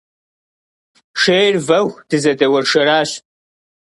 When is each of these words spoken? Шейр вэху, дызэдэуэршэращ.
Шейр 1.21 1.55
вэху, 1.67 2.01
дызэдэуэршэращ. 2.09 3.09